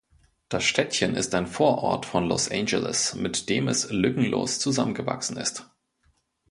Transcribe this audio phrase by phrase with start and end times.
[0.49, 5.69] Das Städtchen ist ein Vorort von Los Angeles, mit dem es lückenlos zusammengewachsen ist.